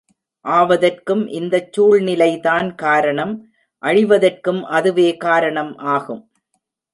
[0.45, 3.35] ஆவதற்கும் இந்தச் சூழ்நிலைதான் காரணம்
[3.83, 6.23] அழிவதற்கும் அதுவே காரணம் ஆகும்.